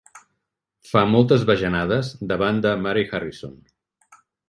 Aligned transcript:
Fa 0.91 1.03
moltes 1.09 1.45
bajanades 1.51 2.11
davant 2.35 2.65
de 2.67 2.75
Mary 2.89 3.09
Harrison! 3.15 3.59